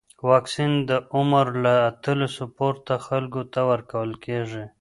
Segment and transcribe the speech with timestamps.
[0.29, 4.63] واکسن د عمر له اتلسو پورته خلکو ته ورکول کېږي.